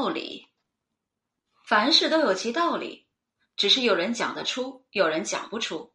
[0.00, 0.48] 道理。
[1.62, 3.06] 凡事都有其道理，
[3.54, 5.92] 只是有人讲得出，有人讲不出，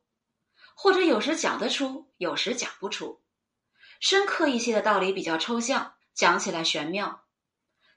[0.75, 3.23] 或者有时讲得出，有时讲不出。
[3.99, 7.23] 深刻一些的道理比较抽象，讲起来玄妙。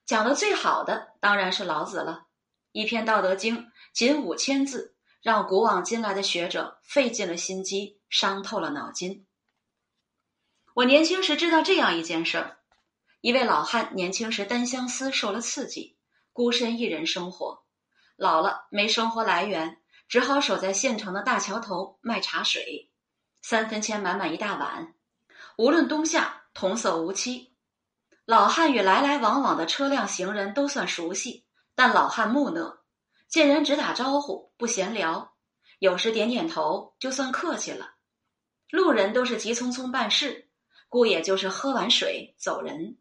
[0.07, 2.29] 讲的最好的当然是老子了，
[2.72, 9.27] 一篇《道德经》仅五千字，让古往今来的学者费尽了心机，伤透了脑筋。
[10.72, 12.56] 我年轻时知道这样一件事儿：
[13.21, 15.97] 一位老汉年轻时单相思受了刺激，
[16.39, 17.65] 孤身一人生活。
[18.15, 22.92] 老了没生活来源，只好守在县城的大桥头卖茶水，
[23.42, 24.95] 三分钱满满一大碗，
[25.56, 27.56] 无论冬夏童叟无欺。
[28.24, 32.84] 老汉与来来往往的车辆行人都算熟悉，但老汉木讷，
[33.27, 35.34] 见人只打招呼不闲聊，
[35.80, 37.95] 有时点点头就算客气了。
[38.70, 40.48] 路人都是急匆匆办事，
[40.88, 42.96] 故也就是喝完水走人。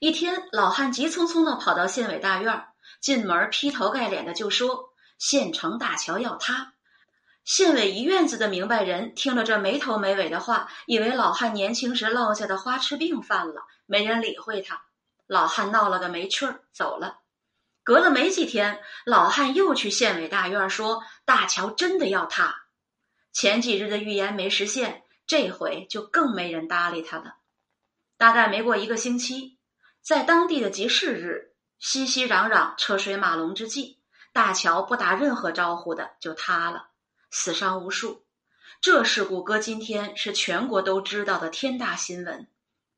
[0.00, 2.68] 一天，老汉急匆匆的跑到县委大院儿。
[3.02, 6.72] 进门劈头盖脸的就说：“县城大桥要塌。”
[7.44, 14.80] 县委一院子的明白人听了这没头没尾的话，以为老汉年轻时落下的花痴病犯了，没人理会他。
[15.26, 17.18] 老汉闹了个没趣儿，走了。
[17.84, 22.54] 隔了没几天，老汉又去县委大院说：“大桥真的要塌。”
[23.34, 27.34] 前几日的预言没实现，这回就更没人搭理他了。
[28.16, 29.58] 大概没过一个星期，
[30.02, 31.50] 在当地的集市日。
[31.78, 33.96] 熙熙攘攘、车水马龙之际，
[34.34, 36.88] 大桥不打任何招呼的就塌了，
[37.30, 38.26] 死伤无数。
[38.82, 42.46] 这事故搁今天是全国都知道的天大新闻。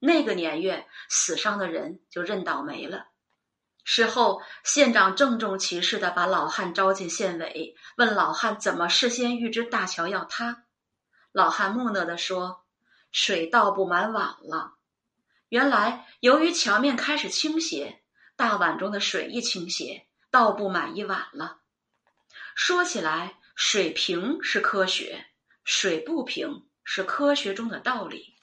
[0.01, 3.07] 那个年月，死伤的人就认倒霉了。
[3.85, 10.65] 事后，县长郑重其事的把老汉招进县委，问老汉怎么事先预知大桥要塌。
[11.31, 12.65] 老汉木讷的说
[13.13, 14.75] ：“水倒不满碗了。”
[15.53, 18.01] 原来，由于桥面开始倾斜。
[18.37, 21.59] 大碗中的水一倾斜，倒不满一碗了。
[22.55, 25.27] 说起来，水平是科学，
[25.63, 28.35] 水不平是科学中的道理。